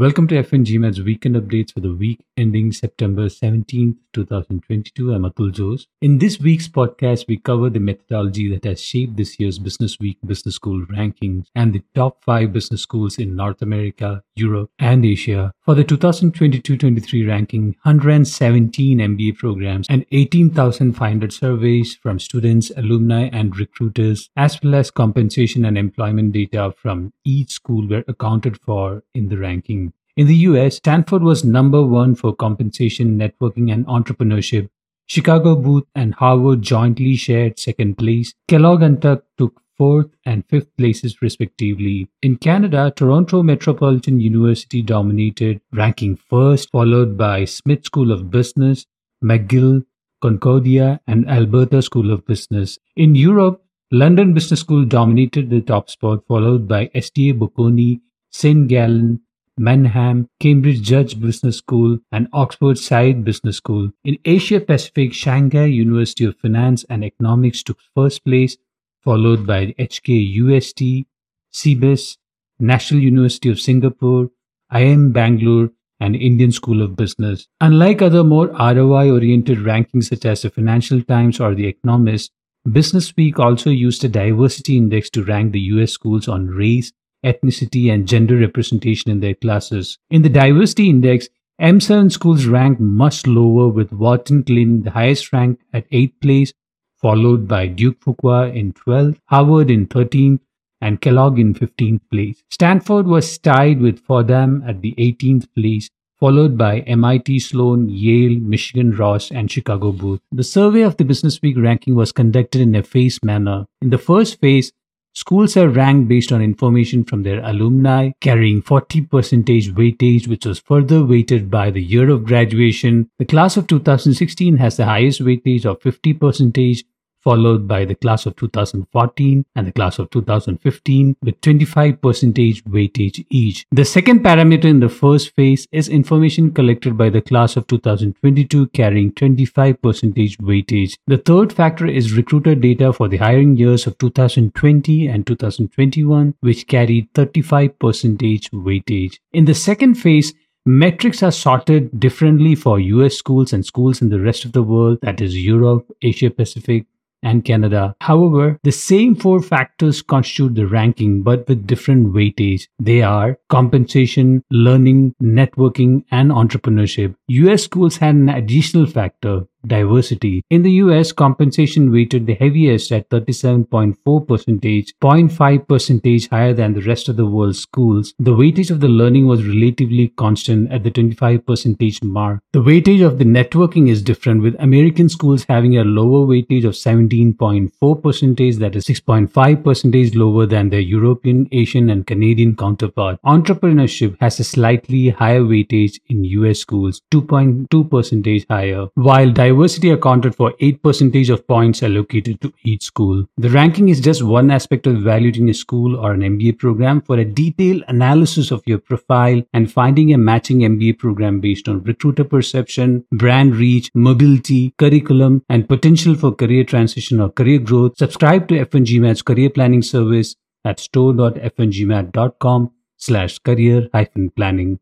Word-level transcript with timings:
Welcome 0.00 0.28
to 0.28 0.42
F1GMAT's 0.42 1.02
weekend 1.02 1.36
updates 1.36 1.74
for 1.74 1.80
the 1.80 1.94
week 1.94 2.20
ending 2.34 2.72
September 2.72 3.26
17th, 3.26 3.96
2022. 4.14 5.12
I'm 5.12 5.24
Atul 5.24 5.54
Jose. 5.54 5.84
In 6.00 6.16
this 6.16 6.40
week's 6.40 6.68
podcast, 6.68 7.26
we 7.28 7.36
cover 7.36 7.68
the 7.68 7.80
methodology 7.80 8.50
that 8.50 8.64
has 8.64 8.80
shaped 8.80 9.18
this 9.18 9.38
year's 9.38 9.58
Business 9.58 9.98
Week 10.00 10.16
Business 10.24 10.54
School 10.54 10.86
rankings 10.86 11.48
and 11.54 11.74
the 11.74 11.82
top 11.94 12.24
five 12.24 12.50
business 12.50 12.80
schools 12.80 13.18
in 13.18 13.36
North 13.36 13.60
America, 13.60 14.22
Europe, 14.34 14.70
and 14.78 15.04
Asia. 15.04 15.52
For 15.66 15.74
the 15.74 15.84
2022-23 15.84 17.28
ranking, 17.28 17.76
117 17.82 18.98
MBA 19.00 19.36
programs 19.36 19.86
and 19.90 20.06
18,500 20.12 21.30
surveys 21.30 21.94
from 21.94 22.18
students, 22.18 22.72
alumni, 22.74 23.28
and 23.34 23.54
recruiters, 23.54 24.30
as 24.34 24.58
well 24.62 24.76
as 24.76 24.90
compensation 24.90 25.66
and 25.66 25.76
employment 25.76 26.32
data 26.32 26.72
from 26.74 27.12
each 27.22 27.50
school 27.50 27.86
were 27.86 28.04
accounted 28.08 28.58
for 28.62 29.02
in 29.14 29.28
the 29.28 29.36
ranking. 29.36 29.89
In 30.16 30.26
the 30.26 30.36
US, 30.36 30.76
Stanford 30.76 31.22
was 31.22 31.44
number 31.44 31.82
one 31.84 32.14
for 32.14 32.34
compensation, 32.34 33.18
networking, 33.18 33.72
and 33.72 33.86
entrepreneurship. 33.86 34.68
Chicago 35.06 35.56
Booth 35.56 35.84
and 35.94 36.14
Harvard 36.14 36.62
jointly 36.62 37.16
shared 37.16 37.58
second 37.58 37.98
place. 37.98 38.32
Kellogg 38.48 38.82
and 38.82 39.00
Tuck 39.02 39.24
took 39.38 39.60
fourth 39.76 40.10
and 40.26 40.44
fifth 40.48 40.76
places 40.76 41.22
respectively. 41.22 42.08
In 42.22 42.36
Canada, 42.36 42.92
Toronto 42.94 43.42
Metropolitan 43.42 44.20
University 44.20 44.82
dominated, 44.82 45.60
ranking 45.72 46.16
first, 46.16 46.70
followed 46.70 47.16
by 47.16 47.44
Smith 47.44 47.84
School 47.86 48.12
of 48.12 48.30
Business, 48.30 48.86
McGill, 49.24 49.84
Concordia, 50.20 51.00
and 51.06 51.28
Alberta 51.28 51.80
School 51.82 52.12
of 52.12 52.26
Business. 52.26 52.78
In 52.94 53.14
Europe, 53.14 53.64
London 53.90 54.34
Business 54.34 54.60
School 54.60 54.84
dominated 54.84 55.50
the 55.50 55.62
top 55.62 55.88
spot, 55.90 56.26
followed 56.28 56.68
by 56.68 56.86
SDA 56.94 57.38
Bocconi, 57.38 58.00
St. 58.30 58.68
Gallen, 58.68 59.20
Mannheim, 59.58 60.28
Cambridge 60.38 60.82
Judge 60.82 61.20
Business 61.20 61.58
School, 61.58 61.98
and 62.10 62.28
Oxford 62.32 62.76
Saïd 62.76 63.24
Business 63.24 63.56
School. 63.56 63.90
In 64.04 64.18
Asia 64.24 64.60
Pacific, 64.60 65.12
Shanghai 65.12 65.66
University 65.66 66.24
of 66.24 66.38
Finance 66.38 66.84
and 66.88 67.04
Economics 67.04 67.62
took 67.62 67.78
first 67.94 68.24
place, 68.24 68.56
followed 69.02 69.46
by 69.46 69.74
HKUST, 69.78 71.06
CEIBS, 71.52 72.16
National 72.58 73.00
University 73.00 73.50
of 73.50 73.60
Singapore, 73.60 74.30
IIM 74.72 75.12
Bangalore, 75.12 75.70
and 76.00 76.16
Indian 76.16 76.50
School 76.50 76.82
of 76.82 76.96
Business. 76.96 77.46
Unlike 77.60 78.02
other 78.02 78.24
more 78.24 78.48
ROI 78.48 79.10
oriented 79.10 79.58
rankings 79.58 80.08
such 80.08 80.24
as 80.24 80.42
the 80.42 80.50
Financial 80.50 81.02
Times 81.02 81.38
or 81.40 81.54
The 81.54 81.66
Economist, 81.66 82.32
Business 82.70 83.14
Week 83.16 83.38
also 83.38 83.70
used 83.70 84.04
a 84.04 84.08
diversity 84.08 84.76
index 84.76 85.10
to 85.10 85.24
rank 85.24 85.52
the 85.52 85.60
US 85.60 85.92
schools 85.92 86.28
on 86.28 86.48
race, 86.48 86.92
ethnicity, 87.24 87.92
and 87.92 88.08
gender 88.08 88.36
representation 88.36 89.10
in 89.10 89.20
their 89.20 89.34
classes. 89.34 89.98
In 90.10 90.22
the 90.22 90.28
diversity 90.28 90.88
index, 90.88 91.28
M7 91.60 92.10
schools 92.10 92.46
ranked 92.46 92.80
much 92.80 93.26
lower, 93.26 93.68
with 93.68 93.92
Wharton 93.92 94.42
claiming 94.42 94.82
the 94.82 94.92
highest 94.92 95.32
rank 95.32 95.60
at 95.72 95.90
8th 95.90 96.20
place, 96.20 96.52
followed 96.96 97.46
by 97.46 97.66
Duke 97.66 98.00
Fuqua 98.00 98.54
in 98.54 98.72
12th, 98.72 99.18
Harvard 99.26 99.70
in 99.70 99.86
13th, 99.86 100.40
and 100.80 101.00
Kellogg 101.00 101.38
in 101.38 101.54
15th 101.54 102.00
place. 102.10 102.42
Stanford 102.50 103.06
was 103.06 103.36
tied 103.38 103.80
with 103.80 104.00
Fordham 104.00 104.62
at 104.66 104.80
the 104.80 104.94
18th 104.96 105.46
place, 105.54 105.90
followed 106.18 106.56
by 106.56 106.80
MIT 106.80 107.38
Sloan, 107.40 107.88
Yale, 107.88 108.38
Michigan 108.40 108.94
Ross, 108.96 109.30
and 109.30 109.50
Chicago 109.50 109.92
Booth. 109.92 110.20
The 110.32 110.44
survey 110.44 110.82
of 110.82 110.96
the 110.96 111.04
Business 111.04 111.40
Week 111.42 111.56
ranking 111.58 111.94
was 111.94 112.12
conducted 112.12 112.60
in 112.60 112.74
a 112.74 112.82
phased 112.82 113.24
manner. 113.24 113.66
In 113.80 113.90
the 113.90 113.98
first 113.98 114.40
phase, 114.40 114.72
Schools 115.12 115.56
are 115.56 115.68
ranked 115.68 116.08
based 116.08 116.30
on 116.30 116.40
information 116.40 117.02
from 117.02 117.24
their 117.24 117.42
alumni, 117.44 118.12
carrying 118.20 118.62
40 118.62 119.02
percentage 119.02 119.72
weightage, 119.74 120.28
which 120.28 120.46
was 120.46 120.60
further 120.60 121.04
weighted 121.04 121.50
by 121.50 121.70
the 121.70 121.82
year 121.82 122.10
of 122.10 122.24
graduation. 122.24 123.10
The 123.18 123.24
class 123.24 123.56
of 123.56 123.66
2016 123.66 124.58
has 124.58 124.76
the 124.76 124.84
highest 124.84 125.20
weightage 125.20 125.66
of 125.66 125.82
50 125.82 126.14
percentage, 126.14 126.84
followed 127.22 127.68
by 127.68 127.84
the 127.84 127.94
class 127.94 128.26
of 128.26 128.36
2014 128.36 129.44
and 129.54 129.66
the 129.66 129.72
class 129.72 129.98
of 129.98 130.10
2015 130.10 131.16
with 131.22 131.40
25 131.40 132.00
percentage 132.00 132.64
weightage 132.64 133.24
each. 133.30 133.66
The 133.70 133.84
second 133.84 134.20
parameter 134.20 134.64
in 134.64 134.80
the 134.80 134.88
first 134.88 135.34
phase 135.34 135.66
is 135.72 135.88
information 135.88 136.52
collected 136.52 136.96
by 136.96 137.10
the 137.10 137.20
class 137.20 137.56
of 137.56 137.66
2022 137.66 138.68
carrying 138.68 139.12
25 139.12 139.82
percentage 139.82 140.38
weightage. 140.38 140.94
The 141.06 141.18
third 141.18 141.52
factor 141.52 141.86
is 141.86 142.16
recruiter 142.16 142.54
data 142.54 142.92
for 142.92 143.08
the 143.08 143.18
hiring 143.18 143.56
years 143.56 143.86
of 143.86 143.98
2020 143.98 145.06
and 145.06 145.26
2021 145.26 146.34
which 146.40 146.66
carried 146.66 147.08
35 147.14 147.78
percentage 147.78 148.50
weightage. 148.50 149.18
In 149.32 149.44
the 149.44 149.54
second 149.54 149.94
phase, 149.94 150.32
Metrics 150.66 151.22
are 151.22 151.32
sorted 151.32 151.98
differently 151.98 152.54
for 152.54 152.78
US 152.78 153.16
schools 153.16 153.54
and 153.54 153.64
schools 153.64 154.02
in 154.02 154.10
the 154.10 154.20
rest 154.20 154.44
of 154.44 154.52
the 154.52 154.62
world, 154.62 154.98
that 155.00 155.22
is 155.22 155.42
Europe, 155.42 155.90
Asia 156.02 156.28
Pacific, 156.28 156.84
and 157.22 157.44
Canada. 157.44 157.94
However, 158.00 158.58
the 158.62 158.72
same 158.72 159.14
four 159.14 159.40
factors 159.42 160.02
constitute 160.02 160.54
the 160.54 160.66
ranking 160.66 161.22
but 161.22 161.48
with 161.48 161.66
different 161.66 162.12
weightage. 162.12 162.68
They 162.78 163.02
are 163.02 163.38
compensation, 163.48 164.44
learning, 164.50 165.14
networking, 165.22 166.04
and 166.10 166.30
entrepreneurship. 166.30 167.14
US 167.28 167.64
schools 167.64 167.98
had 167.98 168.14
an 168.14 168.28
additional 168.28 168.86
factor 168.86 169.46
diversity. 169.66 170.44
In 170.50 170.62
the 170.62 170.72
US, 170.84 171.12
compensation 171.12 171.92
weighted 171.92 172.26
the 172.26 172.34
heaviest 172.34 172.92
at 172.92 173.08
37.4 173.10 174.26
percentage, 174.26 174.94
0.5 175.00 175.68
percentage 175.68 176.28
higher 176.28 176.52
than 176.52 176.74
the 176.74 176.82
rest 176.82 177.08
of 177.08 177.16
the 177.16 177.26
world's 177.26 177.60
schools. 177.60 178.14
The 178.18 178.32
weightage 178.32 178.70
of 178.70 178.80
the 178.80 178.88
learning 178.88 179.26
was 179.26 179.44
relatively 179.44 180.08
constant 180.16 180.72
at 180.72 180.84
the 180.84 180.90
25 180.90 181.46
percentage 181.46 182.02
mark. 182.02 182.42
The 182.52 182.62
weightage 182.62 183.04
of 183.04 183.18
the 183.18 183.24
networking 183.24 183.88
is 183.88 184.02
different 184.02 184.42
with 184.42 184.56
American 184.58 185.08
schools 185.08 185.44
having 185.48 185.76
a 185.76 185.84
lower 185.84 186.26
weightage 186.26 186.64
of 186.64 186.74
17.4 186.74 188.02
percentage 188.02 188.56
that 188.56 188.76
is 188.76 188.84
6.5 188.84 189.64
percentage 189.64 190.14
lower 190.14 190.46
than 190.46 190.70
their 190.70 190.80
European, 190.80 191.48
Asian 191.52 191.90
and 191.90 192.06
Canadian 192.06 192.56
counterpart. 192.56 193.18
Entrepreneurship 193.24 194.16
has 194.20 194.40
a 194.40 194.44
slightly 194.44 195.10
higher 195.10 195.42
weightage 195.42 196.00
in 196.08 196.24
US 196.24 196.60
schools, 196.60 197.02
2.2 197.10 197.90
percentage 197.90 198.46
higher, 198.48 198.86
while 198.94 199.30
diversity 199.30 199.49
accounted 199.50 200.34
for 200.34 200.52
8% 200.60 201.30
of 201.30 201.46
points 201.46 201.82
allocated 201.82 202.40
to 202.40 202.52
each 202.64 202.84
school. 202.84 203.24
The 203.36 203.50
ranking 203.50 203.88
is 203.88 204.00
just 204.00 204.22
one 204.22 204.50
aspect 204.50 204.86
of 204.86 204.96
evaluating 204.96 205.48
a 205.50 205.54
school 205.54 205.96
or 205.96 206.12
an 206.12 206.20
MBA 206.20 206.58
program. 206.58 207.00
For 207.00 207.18
a 207.18 207.24
detailed 207.24 207.84
analysis 207.88 208.50
of 208.50 208.62
your 208.66 208.78
profile 208.78 209.42
and 209.52 209.72
finding 209.72 210.12
a 210.12 210.18
matching 210.18 210.60
MBA 210.60 210.98
program 210.98 211.40
based 211.40 211.68
on 211.68 211.82
recruiter 211.82 212.24
perception, 212.24 213.04
brand 213.12 213.56
reach, 213.56 213.90
mobility, 213.94 214.74
curriculum, 214.78 215.42
and 215.48 215.68
potential 215.68 216.14
for 216.14 216.34
career 216.34 216.64
transition 216.64 217.20
or 217.20 217.30
career 217.30 217.58
growth, 217.58 217.96
subscribe 217.96 218.48
to 218.48 218.64
F1GMAT's 218.64 219.22
career 219.22 219.50
planning 219.50 219.82
service 219.82 220.36
at 220.64 220.78
store.f1gmat.com 220.78 222.70
slash 222.96 223.38
career 223.38 223.88
hyphen 223.92 224.30
planning. 224.30 224.78